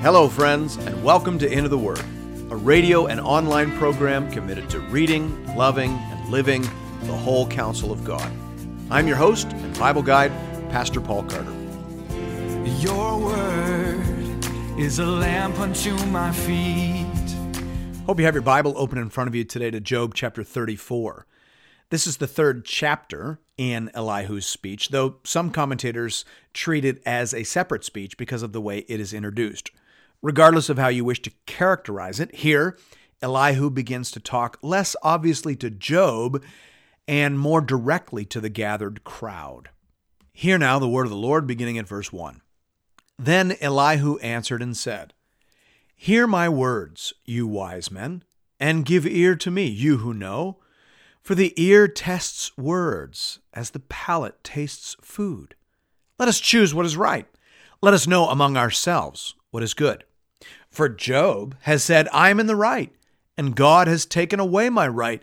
Hello, 0.00 0.28
friends, 0.28 0.76
and 0.76 1.02
welcome 1.02 1.40
to 1.40 1.52
Into 1.52 1.68
the 1.68 1.76
Word, 1.76 1.98
a 2.50 2.56
radio 2.56 3.06
and 3.06 3.18
online 3.18 3.76
program 3.78 4.30
committed 4.30 4.70
to 4.70 4.78
reading, 4.78 5.56
loving, 5.56 5.90
and 5.90 6.30
living 6.30 6.62
the 7.02 7.16
whole 7.16 7.48
counsel 7.48 7.90
of 7.90 8.04
God. 8.04 8.30
I'm 8.92 9.08
your 9.08 9.16
host 9.16 9.48
and 9.48 9.76
Bible 9.76 10.02
guide, 10.02 10.30
Pastor 10.70 11.00
Paul 11.00 11.24
Carter. 11.24 11.52
Your 12.78 13.18
word 13.18 14.46
is 14.78 15.00
a 15.00 15.04
lamp 15.04 15.58
unto 15.58 15.96
my 16.06 16.30
feet. 16.30 17.04
Hope 18.06 18.20
you 18.20 18.24
have 18.24 18.36
your 18.36 18.42
Bible 18.42 18.74
open 18.76 18.98
in 18.98 19.10
front 19.10 19.26
of 19.26 19.34
you 19.34 19.42
today 19.42 19.72
to 19.72 19.80
Job 19.80 20.14
chapter 20.14 20.44
34. 20.44 21.26
This 21.90 22.06
is 22.06 22.18
the 22.18 22.28
third 22.28 22.64
chapter 22.64 23.40
in 23.56 23.90
Elihu's 23.96 24.46
speech, 24.46 24.90
though 24.90 25.16
some 25.24 25.50
commentators 25.50 26.24
treat 26.54 26.84
it 26.84 27.02
as 27.04 27.34
a 27.34 27.42
separate 27.42 27.82
speech 27.82 28.16
because 28.16 28.44
of 28.44 28.52
the 28.52 28.60
way 28.60 28.84
it 28.86 29.00
is 29.00 29.12
introduced. 29.12 29.72
Regardless 30.22 30.68
of 30.68 30.78
how 30.78 30.88
you 30.88 31.04
wish 31.04 31.22
to 31.22 31.32
characterize 31.46 32.18
it, 32.18 32.34
here 32.34 32.76
Elihu 33.22 33.70
begins 33.70 34.10
to 34.12 34.20
talk 34.20 34.58
less 34.62 34.96
obviously 35.02 35.54
to 35.56 35.70
Job 35.70 36.42
and 37.06 37.38
more 37.38 37.60
directly 37.60 38.24
to 38.26 38.40
the 38.40 38.48
gathered 38.48 39.04
crowd. 39.04 39.70
Hear 40.32 40.58
now 40.58 40.78
the 40.78 40.88
word 40.88 41.04
of 41.06 41.10
the 41.10 41.16
Lord 41.16 41.46
beginning 41.46 41.78
at 41.78 41.88
verse 41.88 42.12
1. 42.12 42.42
Then 43.18 43.56
Elihu 43.60 44.18
answered 44.18 44.62
and 44.62 44.76
said, 44.76 45.14
Hear 45.96 46.28
my 46.28 46.48
words, 46.48 47.12
you 47.24 47.46
wise 47.46 47.90
men, 47.90 48.22
and 48.60 48.84
give 48.84 49.06
ear 49.06 49.34
to 49.36 49.50
me, 49.50 49.66
you 49.66 49.98
who 49.98 50.14
know. 50.14 50.58
For 51.22 51.34
the 51.34 51.52
ear 51.60 51.88
tests 51.88 52.56
words, 52.56 53.40
as 53.52 53.70
the 53.70 53.80
palate 53.80 54.42
tastes 54.44 54.96
food. 55.00 55.56
Let 56.18 56.28
us 56.28 56.38
choose 56.38 56.72
what 56.72 56.86
is 56.86 56.96
right. 56.96 57.26
Let 57.82 57.94
us 57.94 58.06
know 58.06 58.28
among 58.28 58.56
ourselves 58.56 59.34
what 59.50 59.62
is 59.62 59.74
good. 59.74 60.04
For 60.70 60.88
Job 60.88 61.56
has 61.62 61.82
said, 61.82 62.08
I 62.12 62.30
am 62.30 62.38
in 62.40 62.46
the 62.46 62.56
right, 62.56 62.92
and 63.36 63.56
God 63.56 63.88
has 63.88 64.06
taken 64.06 64.38
away 64.38 64.68
my 64.70 64.86
right. 64.86 65.22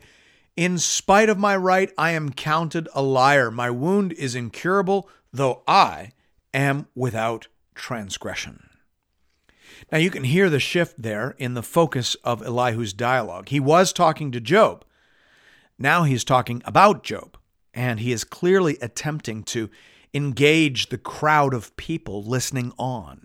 In 0.55 0.77
spite 0.77 1.29
of 1.29 1.37
my 1.37 1.55
right, 1.55 1.91
I 1.97 2.11
am 2.11 2.31
counted 2.31 2.87
a 2.93 3.01
liar. 3.01 3.51
My 3.51 3.69
wound 3.69 4.13
is 4.13 4.35
incurable, 4.35 5.09
though 5.31 5.63
I 5.67 6.11
am 6.53 6.87
without 6.95 7.47
transgression. 7.73 8.69
Now 9.91 9.97
you 9.97 10.09
can 10.09 10.23
hear 10.23 10.49
the 10.49 10.59
shift 10.59 11.01
there 11.01 11.35
in 11.37 11.53
the 11.53 11.63
focus 11.63 12.15
of 12.23 12.41
Elihu's 12.41 12.93
dialogue. 12.93 13.49
He 13.49 13.59
was 13.59 13.93
talking 13.93 14.31
to 14.31 14.39
Job. 14.39 14.85
Now 15.77 16.03
he's 16.03 16.23
talking 16.23 16.61
about 16.65 17.03
Job, 17.03 17.37
and 17.73 17.99
he 17.99 18.11
is 18.11 18.23
clearly 18.23 18.77
attempting 18.81 19.43
to 19.43 19.69
engage 20.13 20.87
the 20.87 20.97
crowd 20.97 21.53
of 21.53 21.75
people 21.75 22.23
listening 22.23 22.71
on. 22.77 23.24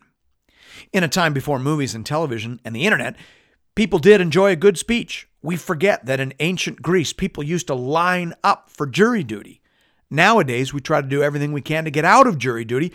In 0.92 1.04
a 1.04 1.08
time 1.08 1.32
before 1.32 1.58
movies 1.58 1.94
and 1.94 2.04
television 2.04 2.60
and 2.64 2.74
the 2.74 2.84
internet, 2.84 3.16
people 3.74 3.98
did 3.98 4.20
enjoy 4.20 4.52
a 4.52 4.56
good 4.56 4.78
speech. 4.78 5.28
We 5.42 5.56
forget 5.56 6.06
that 6.06 6.20
in 6.20 6.34
ancient 6.40 6.82
Greece, 6.82 7.12
people 7.12 7.42
used 7.42 7.68
to 7.68 7.74
line 7.74 8.34
up 8.44 8.70
for 8.70 8.86
jury 8.86 9.24
duty. 9.24 9.60
Nowadays, 10.10 10.74
we 10.74 10.80
try 10.80 11.00
to 11.00 11.06
do 11.06 11.22
everything 11.22 11.52
we 11.52 11.60
can 11.62 11.84
to 11.84 11.90
get 11.90 12.04
out 12.04 12.26
of 12.26 12.38
jury 12.38 12.64
duty, 12.64 12.92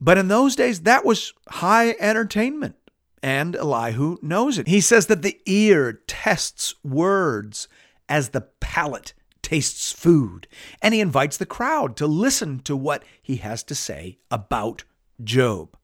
but 0.00 0.18
in 0.18 0.28
those 0.28 0.56
days, 0.56 0.82
that 0.82 1.04
was 1.04 1.32
high 1.48 1.96
entertainment. 1.98 2.76
And 3.22 3.56
Elihu 3.56 4.18
knows 4.20 4.58
it. 4.58 4.68
He 4.68 4.80
says 4.80 5.06
that 5.06 5.22
the 5.22 5.40
ear 5.46 6.00
tests 6.06 6.74
words 6.84 7.68
as 8.08 8.30
the 8.30 8.42
palate 8.60 9.14
tastes 9.40 9.92
food. 9.92 10.46
And 10.82 10.92
he 10.92 11.00
invites 11.00 11.36
the 11.36 11.46
crowd 11.46 11.96
to 11.96 12.06
listen 12.06 12.60
to 12.60 12.76
what 12.76 13.02
he 13.22 13.36
has 13.36 13.62
to 13.64 13.74
say 13.74 14.18
about 14.30 14.84
Job. 15.22 15.76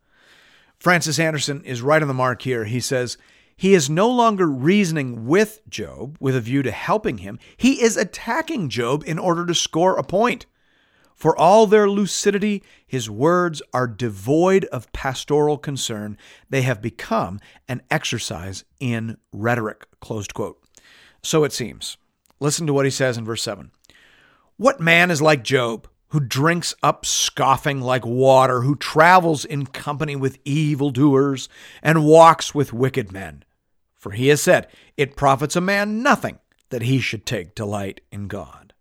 Francis 0.81 1.19
Andersen 1.19 1.63
is 1.63 1.83
right 1.83 2.01
on 2.01 2.09
the 2.09 2.15
mark 2.15 2.43
here. 2.43 2.65
He 2.65 2.81
says, 2.81 3.19
he 3.55 3.75
is 3.75 3.91
no 3.91 4.09
longer 4.09 4.47
reasoning 4.47 5.27
with 5.27 5.61
Job 5.69 6.17
with 6.19 6.35
a 6.35 6.41
view 6.41 6.63
to 6.63 6.71
helping 6.71 7.19
him. 7.19 7.39
He 7.59 7.83
is 7.83 7.99
attacking 7.99 8.71
Job 8.71 9.05
in 9.07 9.19
order 9.19 9.45
to 9.45 9.55
score 9.55 9.99
a 9.99 10.03
point. 10.03 10.47
For 11.15 11.37
all 11.37 11.67
their 11.67 11.87
lucidity, 11.87 12.63
his 12.87 13.11
words 13.11 13.61
are 13.75 13.87
devoid 13.87 14.65
of 14.73 14.91
pastoral 14.93 15.59
concern. 15.59 16.17
They 16.49 16.63
have 16.63 16.81
become 16.81 17.39
an 17.69 17.83
exercise 17.91 18.65
in 18.81 19.19
rhetoric. 19.31 19.85
Closed 20.01 20.33
quote. 20.33 20.65
So 21.23 21.45
it 21.45 21.53
seems. 21.53 21.99
Listen 22.41 22.67
to 22.67 22.73
what 22.73 22.87
he 22.87 22.91
says 22.91 23.19
in 23.19 23.27
verse 23.27 23.43
7. 23.43 23.71
What 24.57 24.81
man 24.81 25.11
is 25.11 25.21
like 25.21 25.45
Job, 25.45 25.87
who 26.11 26.21
drinks 26.21 26.75
up 26.83 27.05
scoffing 27.05 27.81
like 27.81 28.05
water, 28.05 28.63
who 28.63 28.77
travels 28.77 29.45
in 29.45 29.67
company 29.67 30.17
with 30.17 30.39
evildoers, 30.45 31.49
and 31.83 32.05
walks 32.05 32.55
with 32.55 32.73
wicked 32.73 33.13
men? 33.13 33.45
For 33.97 34.13
he 34.13 34.29
has 34.29 34.41
said, 34.41 34.69
It 34.97 35.17
profits 35.17 35.57
a 35.57 35.61
man 35.61 36.03
nothing 36.03 36.39
that 36.71 36.83
he 36.83 37.01
should 37.01 37.27
take 37.27 37.55
delight 37.55 38.01
in 38.11 38.29
God. 38.29 38.73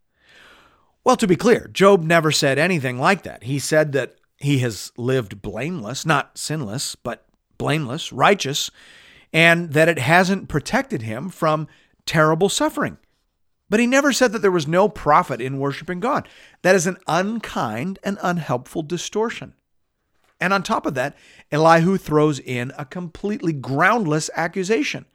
Well, 1.04 1.18
to 1.18 1.28
be 1.28 1.36
clear, 1.36 1.70
Job 1.74 2.04
never 2.04 2.32
said 2.32 2.58
anything 2.58 3.00
like 3.00 3.24
that. 3.24 3.44
He 3.44 3.60
said 3.60 3.94
that 3.94 4.16
he 4.38 4.60
has 4.60 4.92
lived 4.98 5.42
blameless, 5.42 6.06
not 6.06 6.38
sinless, 6.38 6.96
but 6.96 7.26
blameless, 7.58 8.12
righteous, 8.12 8.72
and 9.34 9.74
that 9.74 9.90
it 9.90 10.00
hasn't 10.00 10.50
protected 10.50 11.02
him 11.02 11.30
from 11.30 11.68
terrible 12.06 12.50
suffering. 12.50 12.98
But 13.70 13.80
he 13.80 13.88
never 13.88 14.12
said 14.12 14.32
that 14.32 14.42
there 14.42 14.52
was 14.52 14.68
no 14.68 14.90
profit 14.90 15.42
in 15.42 15.60
worshiping 15.60 16.00
God. 16.00 16.28
That 16.64 16.76
is 16.76 16.88
an 16.88 16.98
unkind 17.08 18.00
and 18.04 18.18
unhelpful 18.22 18.84
distortion. 18.84 19.54
And 20.40 20.54
on 20.54 20.64
top 20.64 20.86
of 20.86 20.96
that, 20.96 21.16
Elihu 21.52 21.98
throws 21.98 22.40
in 22.40 22.72
a 22.78 22.86
completely 22.86 23.54
groundless 23.54 24.30
accusation. 24.36 25.06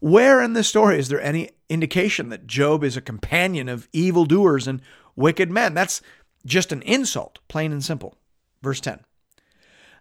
Where 0.00 0.42
in 0.42 0.54
the 0.54 0.64
story 0.64 0.98
is 0.98 1.08
there 1.08 1.20
any 1.20 1.50
indication 1.68 2.28
that 2.30 2.46
Job 2.46 2.82
is 2.82 2.96
a 2.96 3.02
companion 3.02 3.68
of 3.68 3.88
evildoers 3.92 4.66
and 4.66 4.80
wicked 5.16 5.50
men. 5.50 5.74
That's 5.74 6.02
just 6.44 6.72
an 6.72 6.82
insult, 6.82 7.38
plain 7.48 7.72
and 7.72 7.84
simple. 7.84 8.16
Verse 8.62 8.80
10 8.80 9.00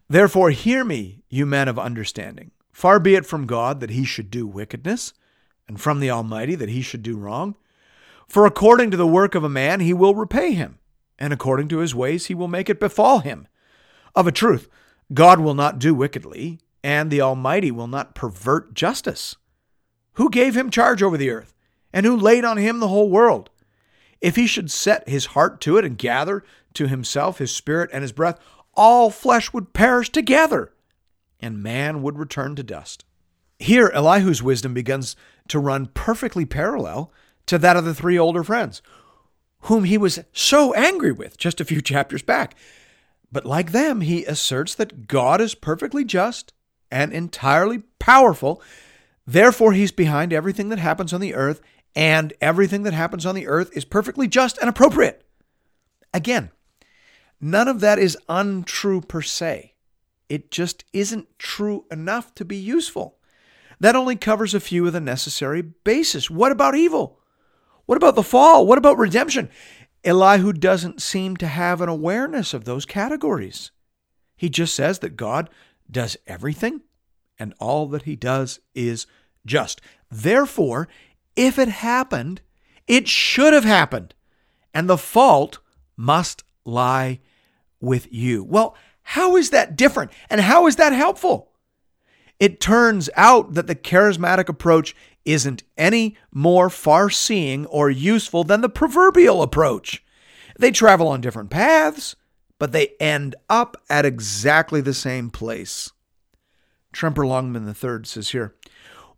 Therefore, 0.09 0.51
hear 0.51 0.83
me, 0.83 1.23
you 1.29 1.45
men 1.45 1.67
of 1.67 1.79
understanding. 1.79 2.51
Far 2.71 2.99
be 2.99 3.15
it 3.15 3.25
from 3.25 3.45
God 3.45 3.79
that 3.79 3.91
he 3.91 4.03
should 4.03 4.29
do 4.29 4.45
wickedness, 4.47 5.13
and 5.67 5.79
from 5.79 5.99
the 5.99 6.09
Almighty 6.09 6.55
that 6.55 6.69
he 6.69 6.81
should 6.81 7.03
do 7.03 7.17
wrong. 7.17 7.55
For 8.27 8.45
according 8.45 8.91
to 8.91 8.97
the 8.97 9.07
work 9.07 9.35
of 9.35 9.43
a 9.43 9.49
man 9.49 9.79
he 9.79 9.93
will 9.93 10.15
repay 10.15 10.53
him, 10.53 10.79
and 11.19 11.31
according 11.31 11.67
to 11.69 11.79
his 11.79 11.93
ways 11.95 12.27
he 12.27 12.35
will 12.35 12.47
make 12.47 12.69
it 12.69 12.79
befall 12.79 13.19
him. 13.19 13.47
Of 14.15 14.27
a 14.27 14.31
truth, 14.31 14.69
God 15.13 15.39
will 15.39 15.53
not 15.53 15.79
do 15.79 15.93
wickedly, 15.93 16.59
and 16.83 17.09
the 17.09 17.21
Almighty 17.21 17.71
will 17.71 17.87
not 17.87 18.15
pervert 18.15 18.73
justice. 18.73 19.35
Who 20.13 20.29
gave 20.29 20.55
him 20.55 20.69
charge 20.69 21.01
over 21.01 21.17
the 21.17 21.29
earth, 21.29 21.53
and 21.91 22.05
who 22.05 22.15
laid 22.15 22.45
on 22.45 22.57
him 22.57 22.79
the 22.79 22.87
whole 22.87 23.09
world? 23.09 23.49
If 24.21 24.35
he 24.35 24.47
should 24.47 24.71
set 24.71 25.07
his 25.07 25.27
heart 25.27 25.59
to 25.61 25.77
it 25.77 25.85
and 25.85 25.97
gather 25.97 26.43
to 26.75 26.87
himself 26.87 27.37
his 27.39 27.53
spirit 27.53 27.89
and 27.93 28.01
his 28.01 28.11
breath, 28.11 28.39
all 28.73 29.09
flesh 29.09 29.53
would 29.53 29.73
perish 29.73 30.09
together, 30.09 30.73
and 31.39 31.61
man 31.61 32.01
would 32.01 32.17
return 32.17 32.55
to 32.55 32.63
dust. 32.63 33.05
Here, 33.59 33.91
Elihu's 33.93 34.41
wisdom 34.41 34.73
begins 34.73 35.15
to 35.49 35.59
run 35.59 35.87
perfectly 35.87 36.45
parallel 36.45 37.11
to 37.47 37.57
that 37.57 37.77
of 37.77 37.85
the 37.85 37.95
three 37.95 38.17
older 38.17 38.43
friends, 38.43 38.81
whom 39.61 39.83
he 39.83 39.97
was 39.97 40.19
so 40.33 40.73
angry 40.73 41.11
with 41.11 41.37
just 41.37 41.61
a 41.61 41.65
few 41.65 41.81
chapters 41.81 42.21
back. 42.21 42.55
But 43.31 43.45
like 43.45 43.71
them, 43.71 44.01
he 44.01 44.25
asserts 44.25 44.75
that 44.75 45.07
God 45.07 45.41
is 45.41 45.55
perfectly 45.55 46.05
just 46.05 46.53
and 46.91 47.11
entirely 47.11 47.79
powerful. 47.97 48.61
Therefore, 49.25 49.73
he's 49.73 49.91
behind 49.91 50.31
everything 50.31 50.69
that 50.69 50.79
happens 50.79 51.13
on 51.13 51.21
the 51.21 51.33
earth 51.33 51.61
and 51.95 52.33
everything 52.41 52.83
that 52.83 52.93
happens 52.93 53.25
on 53.25 53.35
the 53.35 53.47
earth 53.47 53.75
is 53.75 53.85
perfectly 53.85 54.27
just 54.27 54.57
and 54.59 54.69
appropriate. 54.69 55.23
Again, 56.13 56.51
none 57.39 57.67
of 57.67 57.79
that 57.81 57.99
is 57.99 58.17
untrue 58.29 59.01
per 59.01 59.21
se. 59.21 59.73
It 60.29 60.51
just 60.51 60.85
isn't 60.93 61.27
true 61.37 61.85
enough 61.91 62.33
to 62.35 62.45
be 62.45 62.55
useful. 62.55 63.17
That 63.79 63.95
only 63.95 64.15
covers 64.15 64.53
a 64.53 64.59
few 64.59 64.87
of 64.87 64.93
the 64.93 64.99
necessary 64.99 65.61
bases. 65.61 66.29
What 66.29 66.51
about 66.51 66.75
evil? 66.75 67.19
What 67.85 67.97
about 67.97 68.15
the 68.15 68.23
fall? 68.23 68.65
What 68.65 68.77
about 68.77 68.97
redemption? 68.97 69.49
Elihu 70.03 70.53
doesn't 70.53 71.01
seem 71.01 71.37
to 71.37 71.47
have 71.47 71.81
an 71.81 71.89
awareness 71.89 72.53
of 72.53 72.65
those 72.65 72.85
categories. 72.85 73.71
He 74.35 74.49
just 74.49 74.75
says 74.75 74.99
that 74.99 75.15
God 75.15 75.49
does 75.89 76.17
everything 76.27 76.81
and 77.39 77.53
all 77.59 77.87
that 77.87 78.03
he 78.03 78.15
does 78.15 78.59
is 78.73 79.07
just. 79.45 79.81
Therefore, 80.09 80.87
if 81.35 81.57
it 81.57 81.69
happened, 81.69 82.41
it 82.87 83.07
should 83.07 83.53
have 83.53 83.63
happened. 83.63 84.13
And 84.73 84.89
the 84.89 84.97
fault 84.97 85.59
must 85.95 86.43
lie 86.65 87.19
with 87.79 88.11
you. 88.11 88.43
Well, 88.43 88.75
how 89.03 89.35
is 89.35 89.49
that 89.51 89.75
different? 89.75 90.11
And 90.29 90.41
how 90.41 90.67
is 90.67 90.77
that 90.77 90.93
helpful? 90.93 91.51
It 92.39 92.59
turns 92.59 93.09
out 93.15 93.53
that 93.53 93.67
the 93.67 93.75
charismatic 93.75 94.49
approach 94.49 94.95
isn't 95.25 95.63
any 95.77 96.17
more 96.31 96.69
far 96.69 97.09
seeing 97.09 97.65
or 97.67 97.89
useful 97.89 98.43
than 98.43 98.61
the 98.61 98.69
proverbial 98.69 99.41
approach. 99.41 100.03
They 100.59 100.71
travel 100.71 101.07
on 101.07 101.21
different 101.21 101.49
paths, 101.49 102.15
but 102.59 102.71
they 102.71 102.93
end 102.99 103.35
up 103.49 103.75
at 103.89 104.05
exactly 104.05 104.81
the 104.81 104.93
same 104.93 105.29
place. 105.29 105.91
Tremper 106.93 107.25
Longman 107.25 107.67
III 107.67 108.05
says 108.05 108.29
here 108.29 108.55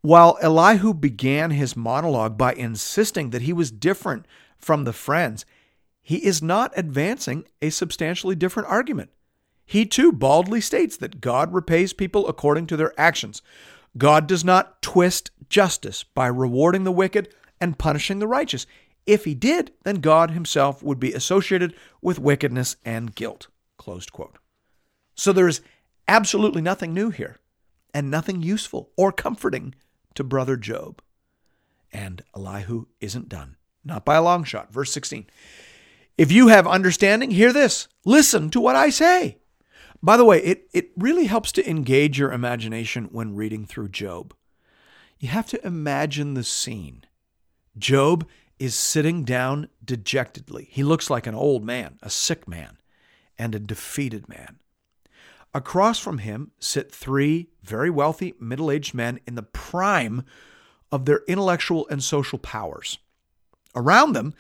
While 0.02 0.38
Elihu 0.42 0.94
began 0.94 1.52
his 1.52 1.76
monologue 1.76 2.38
by 2.38 2.54
insisting 2.54 3.32
that 3.32 3.44
he 3.44 3.54
was 3.54 3.72
different 3.72 4.26
from 4.58 4.84
the 4.84 4.94
friends, 4.94 5.46
he 6.02 6.24
is 6.26 6.42
not 6.42 6.72
advancing 6.78 7.46
a 7.62 7.70
substantially 7.70 8.36
different 8.36 8.70
argument. 8.70 9.10
He 9.66 9.86
too 9.86 10.12
baldly 10.12 10.62
states 10.62 10.96
that 10.98 11.22
God 11.22 11.54
repays 11.54 11.94
people 11.94 12.28
according 12.28 12.68
to 12.68 12.78
their 12.78 12.94
actions. 13.00 13.42
God 13.98 14.28
does 14.28 14.44
not 14.44 14.82
twist 14.82 15.32
justice 15.50 16.04
by 16.04 16.28
rewarding 16.28 16.84
the 16.84 16.92
wicked 16.92 17.34
and 17.62 17.78
punishing 17.78 18.20
the 18.20 18.28
righteous. 18.28 18.66
If 19.06 19.26
he 19.26 19.36
did, 19.36 19.72
then 19.84 19.96
God 19.96 20.32
himself 20.32 20.82
would 20.84 21.00
be 21.00 21.14
associated 21.14 21.76
with 22.02 22.20
wickedness 22.20 22.76
and 22.84 23.16
guilt. 23.16 23.48
Closed 23.78 24.12
quote. 24.12 24.38
So 25.16 25.32
there 25.32 25.48
is 25.48 25.62
absolutely 26.08 26.62
nothing 26.62 26.94
new 26.94 27.10
here 27.10 27.40
and 27.94 28.12
nothing 28.12 28.42
useful 28.42 28.92
or 28.98 29.12
comforting 29.12 29.76
to 30.16 30.24
brother 30.24 30.58
Job. 30.58 31.02
And 31.94 32.22
Elihu 32.36 32.88
isn't 33.00 33.30
done, 33.30 33.56
not 33.84 34.04
by 34.04 34.16
a 34.16 34.24
long 34.24 34.44
shot. 34.44 34.74
Verse 34.74 34.92
16 34.92 35.28
If 36.18 36.32
you 36.32 36.50
have 36.50 36.68
understanding, 36.68 37.32
hear 37.32 37.54
this. 37.54 37.88
Listen 38.04 38.50
to 38.50 38.60
what 38.60 38.76
I 38.76 38.90
say. 38.90 39.38
By 40.06 40.18
the 40.18 40.24
way, 40.24 40.38
it, 40.44 40.68
it 40.72 40.92
really 40.96 41.26
helps 41.26 41.52
to 41.54 41.68
engage 41.68 42.20
your 42.20 42.32
imagination 42.32 43.06
when 43.06 43.36
reading 43.36 43.66
through 43.66 43.90
Job. 43.90 44.36
You 45.18 45.30
have 45.30 45.48
to 45.48 45.66
imagine 45.66 46.36
the 46.36 46.44
scene. 46.44 47.06
Job 47.76 48.28
is 48.60 48.76
sitting 48.76 49.24
down 49.24 49.68
dejectedly. 49.84 50.68
He 50.70 50.84
looks 50.84 51.10
like 51.10 51.26
an 51.26 51.34
old 51.34 51.64
man, 51.66 51.98
a 52.04 52.12
sick 52.12 52.48
man, 52.48 52.78
and 53.40 53.56
a 53.56 53.60
defeated 53.60 54.30
man. 54.30 54.60
Across 55.56 56.02
from 56.02 56.20
him 56.20 56.52
sit 56.60 56.92
three 56.92 57.50
very 57.64 57.90
wealthy 57.90 58.36
middle 58.40 58.70
aged 58.70 58.94
men 58.94 59.20
in 59.26 59.34
the 59.34 59.42
prime 59.42 60.24
of 60.92 61.06
their 61.06 61.22
intellectual 61.28 61.88
and 61.90 62.04
social 62.04 62.38
powers. 62.38 63.00
Around 63.76 64.14
them 64.14 64.36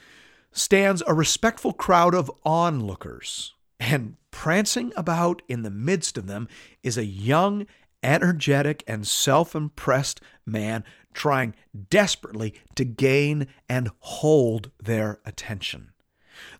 stands 0.52 1.02
a 1.08 1.16
respectful 1.16 1.74
crowd 1.74 2.14
of 2.14 2.30
onlookers, 2.44 3.56
and 3.80 4.16
prancing 4.32 4.94
about 4.96 5.42
in 5.48 5.64
the 5.64 5.72
midst 5.72 6.18
of 6.18 6.28
them 6.28 6.48
is 6.84 6.98
a 6.98 7.06
young, 7.06 7.68
energetic, 8.04 8.84
and 8.88 9.08
self 9.08 9.56
impressed 9.56 10.22
man 10.46 10.84
trying 11.14 11.56
desperately 11.90 12.54
to 12.76 12.84
gain 12.86 13.48
and 13.70 13.90
hold 14.00 14.72
their 14.82 15.20
attention. 15.26 15.92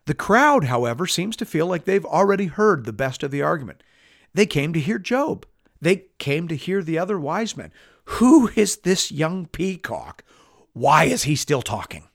The 0.06 0.14
crowd, 0.14 0.66
however, 0.66 1.06
seems 1.06 1.36
to 1.38 1.46
feel 1.46 1.68
like 1.68 1.86
they've 1.86 2.06
already 2.06 2.46
heard 2.46 2.86
the 2.86 2.94
best 2.94 3.24
of 3.24 3.32
the 3.32 3.42
argument. 3.42 3.84
They 4.34 4.46
came 4.46 4.74
to 4.74 4.80
hear 4.80 5.00
Job. 5.00 5.46
They 5.82 6.06
came 6.18 6.48
to 6.48 6.56
hear 6.56 6.82
the 6.82 6.98
other 6.98 7.20
wise 7.20 7.58
men. 7.58 7.72
Who 8.06 8.50
is 8.56 8.78
this 8.78 9.12
young 9.12 9.48
peacock? 9.48 10.24
Why 10.74 11.06
is 11.06 11.24
he 11.24 11.36
still 11.36 11.62
talking? 11.62 12.08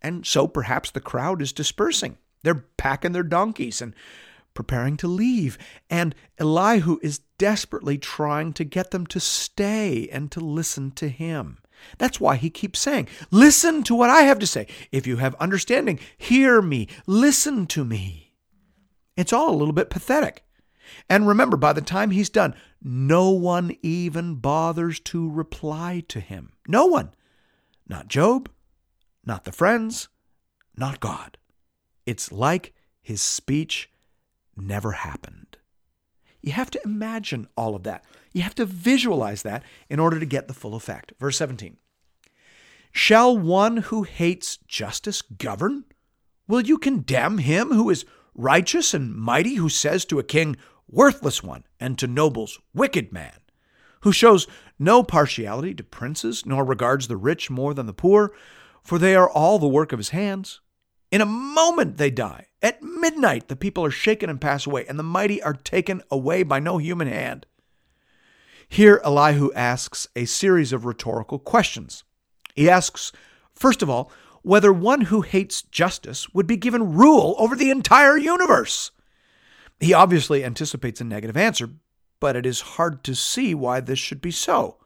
And 0.00 0.26
so 0.26 0.46
perhaps 0.46 0.90
the 0.90 1.00
crowd 1.00 1.42
is 1.42 1.52
dispersing. 1.52 2.18
They're 2.42 2.64
packing 2.76 3.12
their 3.12 3.22
donkeys 3.22 3.80
and 3.80 3.94
preparing 4.54 4.96
to 4.98 5.08
leave. 5.08 5.58
And 5.88 6.14
Elihu 6.38 6.98
is 7.02 7.20
desperately 7.38 7.98
trying 7.98 8.52
to 8.54 8.64
get 8.64 8.90
them 8.90 9.06
to 9.06 9.20
stay 9.20 10.08
and 10.10 10.30
to 10.32 10.40
listen 10.40 10.90
to 10.92 11.08
him. 11.08 11.58
That's 11.98 12.20
why 12.20 12.36
he 12.36 12.50
keeps 12.50 12.80
saying, 12.80 13.08
Listen 13.30 13.82
to 13.84 13.94
what 13.94 14.10
I 14.10 14.22
have 14.22 14.38
to 14.40 14.46
say. 14.46 14.66
If 14.90 15.06
you 15.06 15.16
have 15.16 15.34
understanding, 15.36 16.00
hear 16.16 16.60
me, 16.60 16.88
listen 17.06 17.66
to 17.68 17.84
me. 17.84 18.34
It's 19.16 19.32
all 19.32 19.50
a 19.50 19.56
little 19.56 19.72
bit 19.72 19.90
pathetic. 19.90 20.44
And 21.08 21.28
remember, 21.28 21.56
by 21.56 21.72
the 21.72 21.80
time 21.80 22.10
he's 22.10 22.30
done, 22.30 22.54
no 22.82 23.30
one 23.30 23.76
even 23.82 24.36
bothers 24.36 25.00
to 25.00 25.30
reply 25.30 26.02
to 26.08 26.20
him. 26.20 26.52
No 26.66 26.86
one. 26.86 27.10
Not 27.86 28.08
Job, 28.08 28.50
not 29.24 29.44
the 29.44 29.52
friends, 29.52 30.08
not 30.76 31.00
God. 31.00 31.38
It's 32.08 32.32
like 32.32 32.72
his 33.02 33.20
speech 33.20 33.90
never 34.56 34.92
happened. 34.92 35.58
You 36.40 36.52
have 36.52 36.70
to 36.70 36.80
imagine 36.82 37.48
all 37.54 37.76
of 37.76 37.82
that. 37.82 38.02
You 38.32 38.40
have 38.40 38.54
to 38.54 38.64
visualize 38.64 39.42
that 39.42 39.62
in 39.90 40.00
order 40.00 40.18
to 40.18 40.24
get 40.24 40.48
the 40.48 40.54
full 40.54 40.74
effect. 40.74 41.12
Verse 41.20 41.36
17 41.36 41.76
Shall 42.92 43.36
one 43.36 43.76
who 43.76 44.04
hates 44.04 44.56
justice 44.66 45.20
govern? 45.20 45.84
Will 46.46 46.62
you 46.62 46.78
condemn 46.78 47.36
him 47.36 47.72
who 47.72 47.90
is 47.90 48.06
righteous 48.34 48.94
and 48.94 49.14
mighty, 49.14 49.56
who 49.56 49.68
says 49.68 50.06
to 50.06 50.18
a 50.18 50.24
king, 50.24 50.56
worthless 50.88 51.42
one, 51.42 51.64
and 51.78 51.98
to 51.98 52.06
nobles, 52.06 52.58
wicked 52.72 53.12
man, 53.12 53.38
who 54.00 54.12
shows 54.12 54.46
no 54.78 55.02
partiality 55.02 55.74
to 55.74 55.84
princes, 55.84 56.46
nor 56.46 56.64
regards 56.64 57.08
the 57.08 57.18
rich 57.18 57.50
more 57.50 57.74
than 57.74 57.84
the 57.84 57.92
poor, 57.92 58.32
for 58.82 58.98
they 58.98 59.14
are 59.14 59.28
all 59.28 59.58
the 59.58 59.68
work 59.68 59.92
of 59.92 59.98
his 59.98 60.08
hands. 60.08 60.62
In 61.10 61.20
a 61.20 61.26
moment 61.26 61.96
they 61.96 62.10
die. 62.10 62.46
At 62.60 62.82
midnight 62.82 63.48
the 63.48 63.56
people 63.56 63.84
are 63.84 63.90
shaken 63.90 64.28
and 64.28 64.40
pass 64.40 64.66
away, 64.66 64.84
and 64.86 64.98
the 64.98 65.04
mighty 65.04 65.42
are 65.42 65.54
taken 65.54 66.02
away 66.10 66.42
by 66.42 66.58
no 66.58 66.78
human 66.78 67.08
hand. 67.08 67.46
Here 68.68 69.00
Elihu 69.04 69.50
asks 69.54 70.08
a 70.14 70.26
series 70.26 70.72
of 70.72 70.84
rhetorical 70.84 71.38
questions. 71.38 72.04
He 72.54 72.68
asks, 72.68 73.12
first 73.54 73.82
of 73.82 73.88
all, 73.88 74.10
whether 74.42 74.72
one 74.72 75.02
who 75.02 75.22
hates 75.22 75.62
justice 75.62 76.28
would 76.34 76.46
be 76.46 76.56
given 76.56 76.94
rule 76.94 77.34
over 77.38 77.56
the 77.56 77.70
entire 77.70 78.16
universe. 78.16 78.90
He 79.80 79.94
obviously 79.94 80.44
anticipates 80.44 81.00
a 81.00 81.04
negative 81.04 81.36
answer, 81.36 81.70
but 82.20 82.36
it 82.36 82.44
is 82.44 82.60
hard 82.60 83.04
to 83.04 83.14
see 83.14 83.54
why 83.54 83.80
this 83.80 83.98
should 83.98 84.20
be 84.20 84.30
so. 84.30 84.76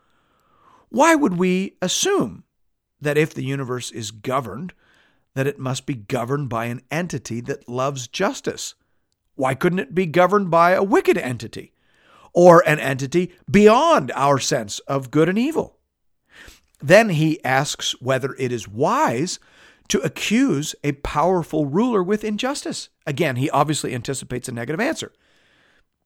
Why 0.90 1.14
would 1.14 1.38
we 1.38 1.76
assume 1.80 2.44
that 3.00 3.18
if 3.18 3.34
the 3.34 3.44
universe 3.44 3.90
is 3.90 4.10
governed, 4.10 4.74
that 5.34 5.46
it 5.46 5.58
must 5.58 5.86
be 5.86 5.94
governed 5.94 6.48
by 6.48 6.66
an 6.66 6.82
entity 6.90 7.40
that 7.42 7.68
loves 7.68 8.06
justice? 8.06 8.74
Why 9.34 9.54
couldn't 9.54 9.78
it 9.78 9.94
be 9.94 10.06
governed 10.06 10.50
by 10.50 10.72
a 10.72 10.82
wicked 10.82 11.16
entity 11.16 11.72
or 12.32 12.66
an 12.66 12.78
entity 12.78 13.32
beyond 13.50 14.12
our 14.14 14.38
sense 14.38 14.78
of 14.80 15.10
good 15.10 15.28
and 15.28 15.38
evil? 15.38 15.78
Then 16.80 17.10
he 17.10 17.42
asks 17.44 18.00
whether 18.00 18.34
it 18.38 18.52
is 18.52 18.68
wise 18.68 19.38
to 19.88 20.00
accuse 20.00 20.74
a 20.82 20.92
powerful 20.92 21.66
ruler 21.66 22.02
with 22.02 22.24
injustice. 22.24 22.88
Again, 23.06 23.36
he 23.36 23.50
obviously 23.50 23.94
anticipates 23.94 24.48
a 24.48 24.52
negative 24.52 24.80
answer. 24.80 25.12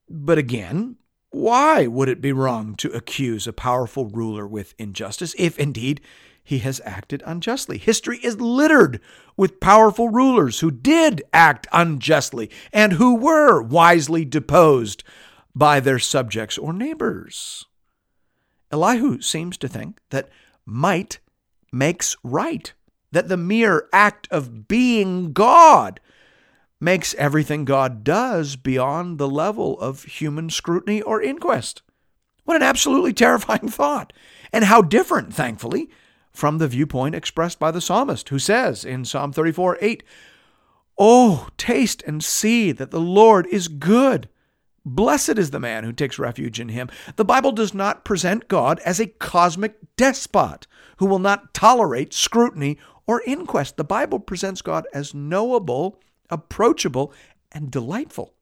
But 0.08 0.38
again, 0.38 0.96
why 1.30 1.86
would 1.86 2.08
it 2.08 2.20
be 2.20 2.32
wrong 2.32 2.74
to 2.76 2.90
accuse 2.90 3.46
a 3.46 3.52
powerful 3.52 4.06
ruler 4.06 4.46
with 4.46 4.74
injustice 4.78 5.34
if 5.38 5.58
indeed 5.58 6.00
he 6.46 6.60
has 6.60 6.80
acted 6.84 7.24
unjustly? 7.26 7.76
History 7.76 8.18
is 8.22 8.40
littered 8.40 9.00
with 9.36 9.58
powerful 9.58 10.08
rulers 10.08 10.60
who 10.60 10.70
did 10.70 11.20
act 11.32 11.66
unjustly 11.72 12.48
and 12.72 12.92
who 12.92 13.16
were 13.16 13.60
wisely 13.60 14.24
deposed 14.24 15.02
by 15.56 15.80
their 15.80 15.98
subjects 15.98 16.56
or 16.56 16.72
neighbors. 16.72 17.66
Elihu 18.70 19.20
seems 19.20 19.56
to 19.58 19.66
think 19.66 19.98
that 20.10 20.28
might 20.64 21.18
makes 21.72 22.16
right 22.22 22.72
that 23.10 23.28
the 23.28 23.36
mere 23.36 23.88
act 23.92 24.28
of 24.30 24.68
being 24.68 25.32
God 25.32 25.98
makes 26.80 27.14
everything 27.14 27.64
God 27.64 28.04
does 28.04 28.54
beyond 28.54 29.18
the 29.18 29.28
level 29.28 29.80
of 29.80 30.04
human 30.04 30.48
scrutiny 30.50 31.02
or 31.02 31.20
inquest. 31.20 31.82
What 32.44 32.56
an 32.56 32.62
absolutely 32.62 33.12
terrifying 33.12 33.68
thought. 33.68 34.12
And 34.52 34.64
how 34.64 34.80
different, 34.80 35.34
thankfully, 35.34 35.90
from 36.36 36.58
the 36.58 36.68
viewpoint 36.68 37.14
expressed 37.14 37.58
by 37.58 37.70
the 37.70 37.80
psalmist, 37.80 38.28
who 38.28 38.38
says 38.38 38.84
in 38.84 39.04
Psalm 39.04 39.32
34 39.32 39.78
8, 39.80 40.02
Oh, 40.98 41.48
taste 41.56 42.02
and 42.06 42.22
see 42.22 42.72
that 42.72 42.90
the 42.90 43.00
Lord 43.00 43.46
is 43.46 43.68
good. 43.68 44.28
Blessed 44.84 45.38
is 45.38 45.50
the 45.50 45.58
man 45.58 45.82
who 45.82 45.92
takes 45.92 46.18
refuge 46.18 46.60
in 46.60 46.68
him. 46.68 46.88
The 47.16 47.24
Bible 47.24 47.52
does 47.52 47.74
not 47.74 48.04
present 48.04 48.48
God 48.48 48.78
as 48.84 49.00
a 49.00 49.06
cosmic 49.06 49.76
despot 49.96 50.66
who 50.98 51.06
will 51.06 51.18
not 51.18 51.52
tolerate 51.52 52.14
scrutiny 52.14 52.78
or 53.06 53.22
inquest. 53.26 53.76
The 53.76 53.84
Bible 53.84 54.20
presents 54.20 54.62
God 54.62 54.86
as 54.94 55.14
knowable, 55.14 56.00
approachable, 56.30 57.12
and 57.50 57.70
delightful. 57.70 58.34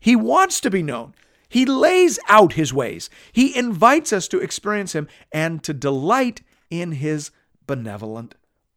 He 0.00 0.16
wants 0.16 0.60
to 0.60 0.70
be 0.70 0.82
known. 0.82 1.14
He 1.48 1.66
lays 1.66 2.18
out 2.28 2.54
his 2.54 2.72
ways. 2.72 3.10
He 3.32 3.56
invites 3.56 4.12
us 4.12 4.26
to 4.28 4.40
experience 4.40 4.94
him 4.94 5.08
and 5.32 5.62
to 5.64 5.74
delight 5.74 6.42
in 6.70 6.92
his 6.92 7.30
benevolent 7.66 8.34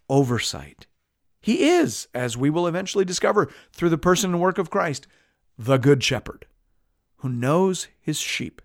oversight. 0.10 0.88
He 1.42 1.70
is, 1.70 2.08
as 2.14 2.36
we 2.36 2.50
will 2.50 2.68
eventually 2.68 3.06
discover 3.06 3.50
through 3.72 3.90
the 3.90 3.98
person 3.98 4.32
and 4.32 4.42
work 4.42 4.58
of 4.58 4.70
Christ, 4.70 5.08
the 5.58 5.78
Good 5.78 6.04
Shepherd, 6.04 6.46
who 7.18 7.30
knows 7.30 7.88
his 8.00 8.20
sheep 8.20 8.62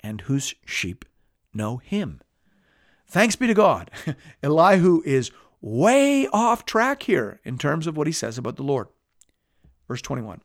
and 0.00 0.22
whose 0.22 0.54
sheep 0.64 1.04
know 1.52 1.78
him. 1.78 2.20
Thanks 3.06 3.36
be 3.36 3.46
to 3.46 3.54
God. 3.54 3.90
Elihu 4.42 5.02
is 5.04 5.30
way 5.60 6.26
off 6.28 6.64
track 6.64 7.04
here 7.04 7.40
in 7.44 7.58
terms 7.58 7.86
of 7.86 7.96
what 7.96 8.06
he 8.06 8.12
says 8.12 8.38
about 8.38 8.56
the 8.56 8.62
Lord. 8.62 8.88
Verse 9.88 10.02
21 10.02 10.40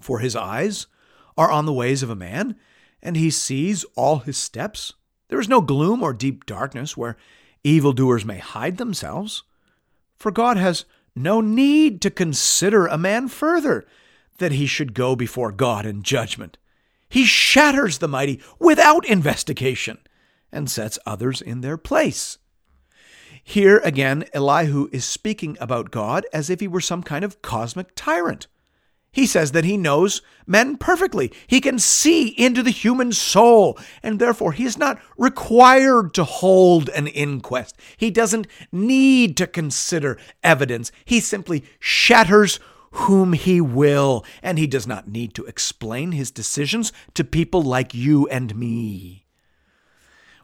For 0.00 0.18
his 0.20 0.36
eyes 0.36 0.86
are 1.36 1.50
on 1.50 1.66
the 1.66 1.72
ways 1.72 2.02
of 2.02 2.10
a 2.10 2.16
man, 2.16 2.56
and 3.02 3.16
he 3.16 3.30
sees 3.30 3.84
all 3.96 4.18
his 4.20 4.36
steps. 4.36 4.94
There 5.32 5.40
is 5.40 5.48
no 5.48 5.62
gloom 5.62 6.02
or 6.02 6.12
deep 6.12 6.44
darkness 6.44 6.94
where 6.94 7.16
evildoers 7.64 8.22
may 8.22 8.36
hide 8.36 8.76
themselves. 8.76 9.44
For 10.18 10.30
God 10.30 10.58
has 10.58 10.84
no 11.16 11.40
need 11.40 12.02
to 12.02 12.10
consider 12.10 12.86
a 12.86 12.98
man 12.98 13.28
further 13.28 13.86
that 14.36 14.52
he 14.52 14.66
should 14.66 14.92
go 14.92 15.16
before 15.16 15.50
God 15.50 15.86
in 15.86 16.02
judgment. 16.02 16.58
He 17.08 17.24
shatters 17.24 17.96
the 17.96 18.08
mighty 18.08 18.42
without 18.58 19.06
investigation 19.06 20.00
and 20.52 20.70
sets 20.70 20.98
others 21.06 21.40
in 21.40 21.62
their 21.62 21.78
place. 21.78 22.36
Here 23.42 23.78
again, 23.78 24.26
Elihu 24.34 24.90
is 24.92 25.06
speaking 25.06 25.56
about 25.58 25.90
God 25.90 26.26
as 26.34 26.50
if 26.50 26.60
he 26.60 26.68
were 26.68 26.82
some 26.82 27.02
kind 27.02 27.24
of 27.24 27.40
cosmic 27.40 27.94
tyrant. 27.94 28.48
He 29.12 29.26
says 29.26 29.52
that 29.52 29.66
he 29.66 29.76
knows 29.76 30.22
men 30.46 30.78
perfectly. 30.78 31.30
He 31.46 31.60
can 31.60 31.78
see 31.78 32.28
into 32.28 32.62
the 32.62 32.70
human 32.70 33.12
soul, 33.12 33.78
and 34.02 34.18
therefore 34.18 34.52
he 34.52 34.64
is 34.64 34.78
not 34.78 34.98
required 35.18 36.14
to 36.14 36.24
hold 36.24 36.88
an 36.88 37.06
inquest. 37.08 37.76
He 37.98 38.10
doesn't 38.10 38.46
need 38.72 39.36
to 39.36 39.46
consider 39.46 40.18
evidence. 40.42 40.90
He 41.04 41.20
simply 41.20 41.62
shatters 41.78 42.58
whom 42.92 43.34
he 43.34 43.60
will, 43.60 44.24
and 44.42 44.58
he 44.58 44.66
does 44.66 44.86
not 44.86 45.08
need 45.08 45.34
to 45.34 45.44
explain 45.44 46.12
his 46.12 46.30
decisions 46.30 46.90
to 47.12 47.22
people 47.22 47.62
like 47.62 47.94
you 47.94 48.26
and 48.28 48.56
me. 48.56 49.26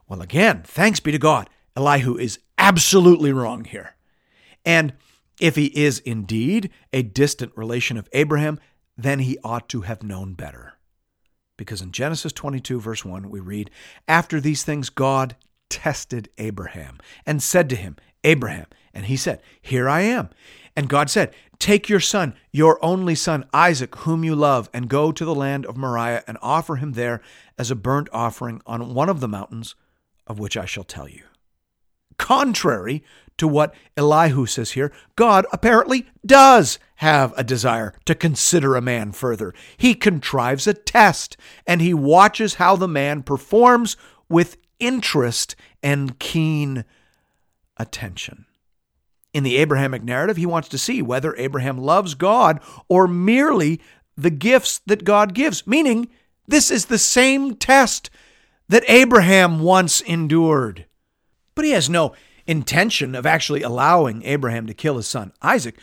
Well, 0.08 0.20
again, 0.20 0.62
thanks 0.62 1.00
be 1.00 1.12
to 1.12 1.18
God, 1.18 1.48
Elihu 1.74 2.18
is 2.18 2.38
absolutely 2.58 3.32
wrong 3.32 3.64
here. 3.64 3.96
And 4.64 4.92
if 5.40 5.56
he 5.56 5.66
is 5.66 6.00
indeed 6.00 6.70
a 6.92 7.02
distant 7.02 7.52
relation 7.56 7.96
of 7.96 8.08
Abraham, 8.12 8.58
then 8.96 9.20
he 9.20 9.38
ought 9.44 9.68
to 9.70 9.82
have 9.82 10.02
known 10.02 10.34
better. 10.34 10.74
Because 11.56 11.82
in 11.82 11.92
Genesis 11.92 12.32
22, 12.32 12.80
verse 12.80 13.04
1, 13.04 13.30
we 13.30 13.40
read, 13.40 13.70
After 14.06 14.40
these 14.40 14.62
things, 14.62 14.90
God 14.90 15.36
tested 15.68 16.28
Abraham 16.38 16.98
and 17.26 17.42
said 17.42 17.68
to 17.70 17.76
him, 17.76 17.96
Abraham. 18.24 18.66
And 18.92 19.06
he 19.06 19.16
said, 19.16 19.42
Here 19.60 19.88
I 19.88 20.02
am. 20.02 20.30
And 20.76 20.88
God 20.88 21.10
said, 21.10 21.34
Take 21.58 21.88
your 21.88 22.00
son, 22.00 22.34
your 22.52 22.82
only 22.84 23.14
son, 23.14 23.44
Isaac, 23.52 23.94
whom 23.96 24.24
you 24.24 24.34
love, 24.34 24.70
and 24.72 24.88
go 24.88 25.10
to 25.10 25.24
the 25.24 25.34
land 25.34 25.66
of 25.66 25.76
Moriah 25.76 26.22
and 26.28 26.38
offer 26.40 26.76
him 26.76 26.92
there 26.92 27.20
as 27.58 27.70
a 27.70 27.76
burnt 27.76 28.08
offering 28.12 28.62
on 28.64 28.94
one 28.94 29.08
of 29.08 29.20
the 29.20 29.28
mountains 29.28 29.74
of 30.26 30.38
which 30.38 30.56
I 30.56 30.66
shall 30.66 30.84
tell 30.84 31.08
you. 31.08 31.24
Contrary 32.18 33.02
to 33.38 33.48
what 33.48 33.74
Elihu 33.96 34.46
says 34.46 34.72
here, 34.72 34.92
God 35.16 35.46
apparently 35.52 36.06
does 36.26 36.78
have 36.96 37.32
a 37.36 37.44
desire 37.44 37.94
to 38.04 38.14
consider 38.14 38.74
a 38.74 38.80
man 38.80 39.12
further. 39.12 39.54
He 39.76 39.94
contrives 39.94 40.66
a 40.66 40.74
test 40.74 41.36
and 41.66 41.80
he 41.80 41.94
watches 41.94 42.54
how 42.54 42.76
the 42.76 42.88
man 42.88 43.22
performs 43.22 43.96
with 44.28 44.56
interest 44.80 45.54
and 45.82 46.18
keen 46.18 46.84
attention. 47.76 48.46
In 49.32 49.44
the 49.44 49.56
Abrahamic 49.58 50.02
narrative, 50.02 50.36
he 50.36 50.46
wants 50.46 50.68
to 50.70 50.78
see 50.78 51.00
whether 51.00 51.36
Abraham 51.36 51.78
loves 51.78 52.14
God 52.14 52.60
or 52.88 53.06
merely 53.06 53.80
the 54.16 54.30
gifts 54.30 54.80
that 54.86 55.04
God 55.04 55.34
gives, 55.34 55.66
meaning 55.66 56.08
this 56.48 56.70
is 56.70 56.86
the 56.86 56.98
same 56.98 57.54
test 57.54 58.10
that 58.68 58.84
Abraham 58.88 59.60
once 59.60 60.00
endured. 60.00 60.86
But 61.58 61.64
he 61.64 61.72
has 61.72 61.90
no 61.90 62.14
intention 62.46 63.16
of 63.16 63.26
actually 63.26 63.62
allowing 63.62 64.22
Abraham 64.22 64.68
to 64.68 64.74
kill 64.74 64.96
his 64.96 65.08
son 65.08 65.32
Isaac. 65.42 65.76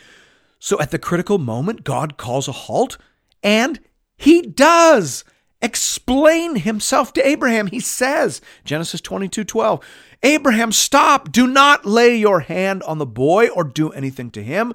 So 0.58 0.80
at 0.80 0.90
the 0.90 0.98
critical 0.98 1.36
moment, 1.36 1.84
God 1.84 2.16
calls 2.16 2.48
a 2.48 2.52
halt, 2.52 2.96
and 3.42 3.78
he 4.16 4.40
does 4.40 5.22
explain 5.60 6.56
himself 6.56 7.12
to 7.12 7.28
Abraham. 7.28 7.66
He 7.66 7.80
says, 7.80 8.40
Genesis 8.64 9.02
22 9.02 9.44
12, 9.44 9.84
Abraham, 10.22 10.72
stop, 10.72 11.30
do 11.30 11.46
not 11.46 11.84
lay 11.84 12.16
your 12.16 12.40
hand 12.40 12.82
on 12.84 12.96
the 12.96 13.04
boy 13.04 13.48
or 13.48 13.62
do 13.62 13.90
anything 13.90 14.30
to 14.30 14.42
him, 14.42 14.72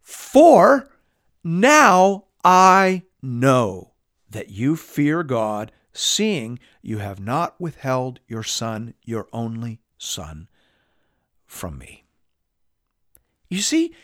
for 0.00 0.88
now 1.42 2.26
I 2.44 3.02
know 3.20 3.94
that 4.30 4.50
you 4.50 4.76
fear 4.76 5.24
God, 5.24 5.72
seeing 5.92 6.60
you 6.80 6.98
have 6.98 7.18
not 7.18 7.60
withheld 7.60 8.20
your 8.28 8.44
son, 8.44 8.94
your 9.04 9.26
only 9.32 9.80
son 10.02 10.48
from 11.46 11.78
me. 11.78 12.04
You 13.48 13.60
see, 13.60 13.94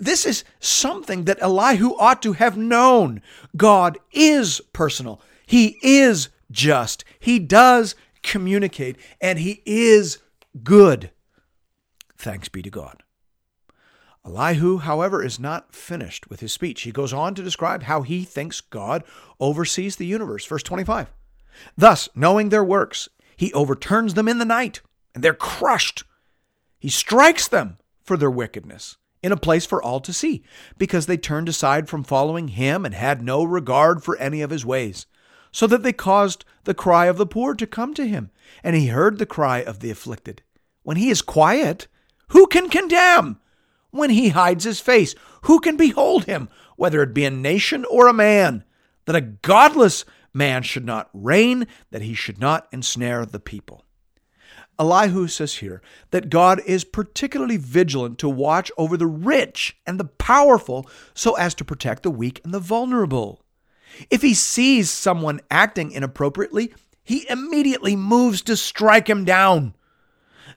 this 0.00 0.26
is 0.26 0.44
something 0.58 1.24
that 1.24 1.40
Elihu 1.40 1.90
ought 1.98 2.20
to 2.22 2.32
have 2.32 2.56
known. 2.56 3.22
God 3.56 3.98
is 4.12 4.60
personal, 4.72 5.20
He 5.46 5.78
is 5.82 6.28
just, 6.50 7.04
He 7.18 7.38
does 7.38 7.94
communicate, 8.22 8.96
and 9.20 9.38
He 9.38 9.62
is 9.64 10.18
good. 10.62 11.10
Thanks 12.16 12.48
be 12.48 12.62
to 12.62 12.70
God. 12.70 13.02
Elihu, 14.28 14.78
however, 14.78 15.24
is 15.24 15.38
not 15.38 15.74
finished 15.74 16.28
with 16.28 16.40
his 16.40 16.52
speech. 16.52 16.82
He 16.82 16.92
goes 16.92 17.12
on 17.12 17.34
to 17.34 17.42
describe 17.42 17.84
how 17.84 18.02
he 18.02 18.24
thinks 18.24 18.60
God 18.60 19.04
oversees 19.40 19.96
the 19.96 20.06
universe. 20.06 20.44
Verse 20.44 20.62
25. 20.62 21.10
Thus, 21.76 22.08
knowing 22.14 22.48
their 22.48 22.64
works, 22.64 23.08
he 23.36 23.52
overturns 23.52 24.14
them 24.14 24.28
in 24.28 24.38
the 24.38 24.44
night, 24.44 24.82
and 25.14 25.24
they're 25.24 25.34
crushed. 25.34 26.04
He 26.78 26.88
strikes 26.88 27.48
them 27.48 27.78
for 28.02 28.16
their 28.16 28.30
wickedness 28.30 28.96
in 29.22 29.32
a 29.32 29.36
place 29.36 29.66
for 29.66 29.82
all 29.82 30.00
to 30.00 30.12
see, 30.12 30.44
because 30.76 31.06
they 31.06 31.16
turned 31.16 31.48
aside 31.48 31.88
from 31.88 32.04
following 32.04 32.48
him 32.48 32.84
and 32.84 32.94
had 32.94 33.20
no 33.20 33.42
regard 33.42 34.02
for 34.02 34.16
any 34.18 34.42
of 34.42 34.50
his 34.50 34.64
ways, 34.64 35.06
so 35.50 35.66
that 35.66 35.82
they 35.82 35.92
caused 35.92 36.44
the 36.64 36.74
cry 36.74 37.06
of 37.06 37.16
the 37.16 37.26
poor 37.26 37.54
to 37.54 37.66
come 37.66 37.94
to 37.94 38.06
him, 38.06 38.30
and 38.62 38.76
he 38.76 38.86
heard 38.86 39.18
the 39.18 39.26
cry 39.26 39.58
of 39.58 39.80
the 39.80 39.90
afflicted. 39.90 40.42
When 40.84 40.96
he 40.96 41.10
is 41.10 41.20
quiet, 41.20 41.88
who 42.28 42.46
can 42.46 42.68
condemn? 42.68 43.40
When 43.90 44.10
he 44.10 44.28
hides 44.28 44.64
his 44.64 44.80
face, 44.80 45.14
who 45.42 45.58
can 45.60 45.76
behold 45.76 46.24
him, 46.24 46.48
whether 46.76 47.02
it 47.02 47.14
be 47.14 47.24
a 47.24 47.30
nation 47.30 47.84
or 47.86 48.06
a 48.06 48.12
man? 48.12 48.64
That 49.06 49.16
a 49.16 49.20
godless 49.20 50.04
man 50.32 50.62
should 50.62 50.84
not 50.84 51.10
reign, 51.12 51.66
that 51.90 52.02
he 52.02 52.14
should 52.14 52.38
not 52.38 52.68
ensnare 52.70 53.26
the 53.26 53.40
people. 53.40 53.84
Elihu 54.78 55.26
says 55.26 55.56
here 55.56 55.82
that 56.10 56.30
God 56.30 56.60
is 56.64 56.84
particularly 56.84 57.56
vigilant 57.56 58.18
to 58.18 58.28
watch 58.28 58.70
over 58.78 58.96
the 58.96 59.06
rich 59.06 59.76
and 59.86 59.98
the 59.98 60.04
powerful 60.04 60.88
so 61.14 61.34
as 61.34 61.54
to 61.56 61.64
protect 61.64 62.02
the 62.02 62.10
weak 62.10 62.40
and 62.44 62.54
the 62.54 62.60
vulnerable. 62.60 63.42
If 64.10 64.22
he 64.22 64.34
sees 64.34 64.90
someone 64.90 65.40
acting 65.50 65.90
inappropriately, 65.90 66.72
he 67.02 67.28
immediately 67.28 67.96
moves 67.96 68.42
to 68.42 68.56
strike 68.56 69.08
him 69.08 69.24
down. 69.24 69.74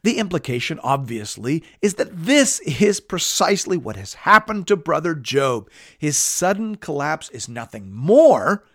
The 0.03 0.17
implication, 0.17 0.79
obviously, 0.83 1.63
is 1.81 1.95
that 1.95 2.25
this 2.25 2.59
is 2.61 2.99
precisely 2.99 3.77
what 3.77 3.95
has 3.95 4.15
happened 4.15 4.67
to 4.67 4.75
brother 4.75 5.13
Job. 5.15 5.69
His 5.97 6.17
sudden 6.17 6.75
collapse 6.75 7.29
is 7.29 7.47
nothing 7.47 7.91
more 7.91 8.65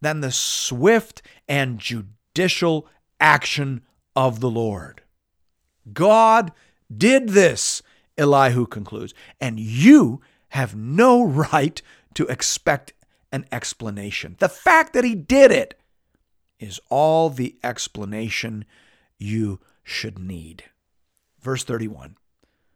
than 0.00 0.20
the 0.20 0.32
swift 0.32 1.22
and 1.48 1.78
judicial 1.78 2.86
action 3.18 3.82
of 4.16 4.40
the 4.40 4.50
Lord. 4.50 5.02
God 5.92 6.52
did 6.94 7.30
this, 7.30 7.82
Elihu 8.16 8.66
concludes, 8.66 9.14
and 9.40 9.58
you 9.58 10.20
have 10.50 10.74
no 10.76 11.24
right 11.24 11.80
to 12.14 12.26
expect 12.26 12.92
an 13.32 13.44
explanation. 13.50 14.36
The 14.38 14.48
fact 14.48 14.92
that 14.92 15.04
he 15.04 15.14
did 15.14 15.50
it 15.50 15.78
is 16.60 16.80
all 16.88 17.30
the 17.30 17.56
explanation 17.64 18.64
you 19.18 19.60
should 19.82 20.18
need. 20.18 20.64
Verse 21.40 21.64
31 21.64 22.16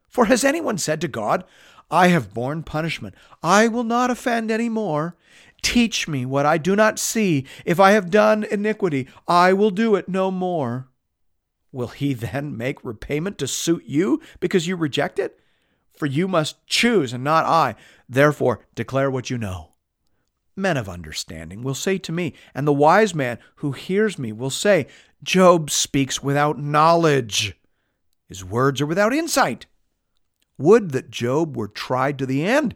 For 0.09 0.27
has 0.27 0.45
anyone 0.45 0.79
said 0.79 1.01
to 1.01 1.09
God, 1.09 1.45
I 1.91 2.09
have 2.09 2.35
borne 2.35 2.65
punishment, 2.65 3.15
I 3.43 3.69
will 3.69 3.85
not 3.85 4.11
offend 4.11 4.51
any 4.51 4.69
more? 4.69 5.17
Teach 5.63 6.07
me 6.07 6.27
what 6.27 6.47
I 6.47 6.59
do 6.59 6.77
not 6.77 6.99
see. 6.99 7.47
If 7.65 7.81
I 7.81 7.93
have 7.93 8.11
done 8.11 8.45
iniquity, 8.45 9.09
I 9.27 9.53
will 9.53 9.71
do 9.71 9.95
it 9.95 10.09
no 10.09 10.31
more. 10.31 10.89
Will 11.73 11.89
he 11.89 12.15
then 12.15 12.57
make 12.57 12.85
repayment 12.85 13.39
to 13.39 13.47
suit 13.47 13.85
you 13.87 14.21
because 14.41 14.67
you 14.67 14.77
reject 14.77 15.19
it? 15.19 15.39
For 15.93 16.07
you 16.07 16.29
must 16.29 16.65
choose 16.67 17.13
and 17.13 17.25
not 17.25 17.45
I. 17.45 17.75
Therefore, 18.09 18.65
declare 18.75 19.11
what 19.11 19.31
you 19.31 19.39
know. 19.39 19.73
Men 20.57 20.77
of 20.77 20.89
understanding 20.89 21.63
will 21.63 21.75
say 21.75 21.99
to 21.99 22.13
me, 22.13 22.35
and 22.55 22.67
the 22.67 22.73
wise 22.73 23.15
man 23.15 23.39
who 23.57 23.73
hears 23.73 24.19
me 24.19 24.33
will 24.33 24.51
say, 24.51 24.87
Job 25.23 25.71
speaks 25.71 26.23
without 26.23 26.59
knowledge. 26.59 27.55
His 28.27 28.45
words 28.45 28.81
are 28.81 28.87
without 28.87 29.13
insight. 29.13 29.67
Would 30.57 30.91
that 30.93 31.11
Job 31.11 31.57
were 31.57 31.69
tried 31.69 32.19
to 32.19 32.27
the 32.27 32.45
end, 32.45 32.75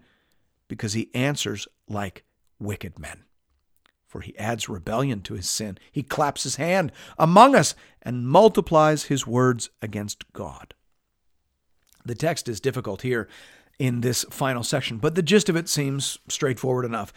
because 0.69 0.93
he 0.93 1.11
answers 1.15 1.67
like 1.89 2.25
wicked 2.59 2.99
men 2.99 3.25
for 4.13 4.21
he 4.21 4.37
adds 4.37 4.69
rebellion 4.69 5.23
to 5.23 5.33
his 5.33 5.49
sin. 5.49 5.79
He 5.91 6.03
claps 6.03 6.43
his 6.43 6.57
hand 6.57 6.93
among 7.19 7.55
us 7.55 7.75
and 8.03 8.29
multiplies 8.29 9.05
his 9.05 9.27
words 9.27 9.71
against 9.81 10.31
God. 10.35 10.75
The 12.05 12.15
text 12.15 12.47
is 12.47 12.61
difficult 12.61 13.01
here 13.01 13.27
in 13.79 14.03
this 14.03 14.27
final 14.29 14.63
section, 14.63 14.99
but 14.99 15.15
the 15.15 15.23
gist 15.23 15.49
of 15.49 15.57
it 15.57 15.67
seems 15.67 16.19
straightforward 16.29 16.85
enough. 16.85 17.11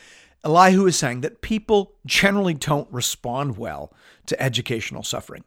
Elihu 0.45 0.87
is 0.87 0.95
saying 0.95 1.19
that 1.19 1.41
people 1.41 1.95
generally 2.05 2.53
don't 2.53 2.87
respond 2.93 3.57
well 3.57 3.91
to 4.27 4.41
educational 4.41 5.03
suffering. 5.03 5.43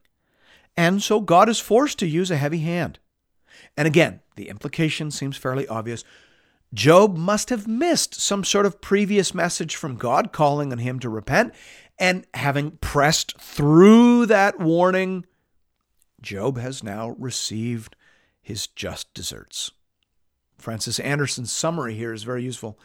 And 0.77 1.03
so 1.03 1.19
God 1.19 1.49
is 1.49 1.59
forced 1.59 1.99
to 2.01 2.07
use 2.07 2.31
a 2.31 2.37
heavy 2.37 2.59
hand. 2.59 2.99
And 3.75 3.89
again, 3.89 4.21
the 4.37 4.51
implication 4.51 5.11
seems 5.11 5.39
fairly 5.39 5.67
obvious. 5.67 6.05
Job 6.75 7.17
must 7.17 7.51
have 7.51 7.67
missed 7.67 8.15
some 8.15 8.45
sort 8.45 8.67
of 8.67 8.81
previous 8.81 9.35
message 9.35 9.75
from 9.75 9.97
God 9.97 10.33
calling 10.33 10.71
on 10.73 10.79
him 10.79 10.99
to 11.01 11.09
repent, 11.09 11.55
and 11.99 12.27
having 12.35 12.73
pressed 12.73 13.41
through 13.41 14.27
that 14.27 14.61
warning, 14.61 15.25
Job 16.21 16.59
has 16.59 16.83
now 16.83 17.11
received 17.19 17.97
his 18.43 18.67
just 18.67 19.13
deserts. 19.15 19.71
Francis 20.59 20.99
Andersen's 20.99 21.53
summary 21.53 21.95
here 21.95 22.13
is 22.13 22.23
very 22.23 22.43
useful. 22.43 22.79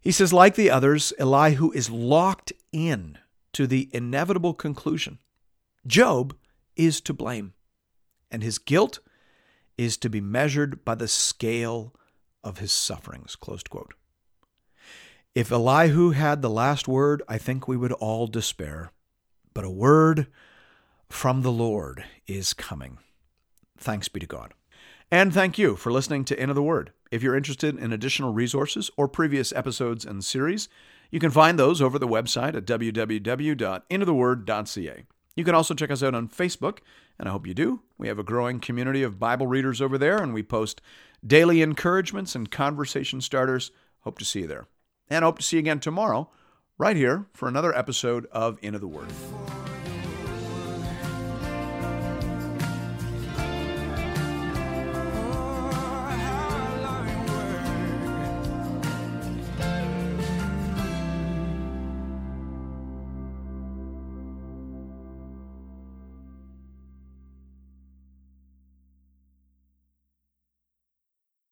He 0.00 0.10
says, 0.12 0.32
like 0.32 0.54
the 0.54 0.70
others, 0.70 1.12
Elihu 1.18 1.70
is 1.72 1.90
locked 1.90 2.52
in 2.72 3.18
to 3.52 3.66
the 3.66 3.90
inevitable 3.92 4.54
conclusion 4.54 5.18
Job 5.86 6.34
is 6.76 7.00
to 7.02 7.12
blame, 7.12 7.54
and 8.30 8.42
his 8.42 8.58
guilt 8.58 9.00
is 9.76 9.96
to 9.98 10.08
be 10.08 10.20
measured 10.20 10.84
by 10.84 10.94
the 10.94 11.08
scale 11.08 11.94
of 12.44 12.58
his 12.58 12.72
sufferings. 12.72 13.36
If 15.34 15.50
Elihu 15.50 16.10
had 16.10 16.42
the 16.42 16.50
last 16.50 16.86
word, 16.86 17.22
I 17.28 17.38
think 17.38 17.66
we 17.66 17.76
would 17.76 17.92
all 17.92 18.26
despair. 18.26 18.92
But 19.54 19.64
a 19.64 19.70
word 19.70 20.26
from 21.08 21.42
the 21.42 21.52
Lord 21.52 22.04
is 22.26 22.54
coming. 22.54 22.98
Thanks 23.78 24.08
be 24.08 24.20
to 24.20 24.26
God. 24.26 24.52
And 25.10 25.32
thank 25.32 25.58
you 25.58 25.76
for 25.76 25.92
listening 25.92 26.24
to 26.26 26.38
Into 26.40 26.54
the 26.54 26.62
Word. 26.62 26.92
If 27.10 27.22
you're 27.22 27.36
interested 27.36 27.78
in 27.78 27.92
additional 27.92 28.32
resources 28.32 28.90
or 28.96 29.08
previous 29.08 29.52
episodes 29.52 30.06
and 30.06 30.24
series, 30.24 30.70
you 31.10 31.20
can 31.20 31.30
find 31.30 31.58
those 31.58 31.82
over 31.82 31.98
the 31.98 32.08
website 32.08 32.54
at 32.54 32.64
www.intotheword.ca. 32.64 35.04
You 35.34 35.44
can 35.44 35.54
also 35.54 35.74
check 35.74 35.90
us 35.90 36.02
out 36.02 36.14
on 36.14 36.28
Facebook, 36.28 36.78
and 37.18 37.28
I 37.28 37.32
hope 37.32 37.46
you 37.46 37.54
do. 37.54 37.80
We 37.96 38.08
have 38.08 38.18
a 38.18 38.24
growing 38.24 38.60
community 38.60 39.02
of 39.02 39.18
Bible 39.18 39.46
readers 39.46 39.80
over 39.80 39.96
there, 39.96 40.18
and 40.18 40.34
we 40.34 40.42
post 40.42 40.82
daily 41.26 41.62
encouragements 41.62 42.34
and 42.34 42.50
conversation 42.50 43.20
starters. 43.20 43.70
Hope 44.00 44.18
to 44.18 44.24
see 44.24 44.40
you 44.40 44.46
there. 44.46 44.66
And 45.08 45.24
hope 45.24 45.38
to 45.38 45.44
see 45.44 45.56
you 45.56 45.60
again 45.60 45.80
tomorrow, 45.80 46.30
right 46.78 46.96
here, 46.96 47.26
for 47.32 47.48
another 47.48 47.76
episode 47.76 48.26
of 48.32 48.58
Into 48.62 48.78
the 48.78 48.88
Word. 48.88 49.08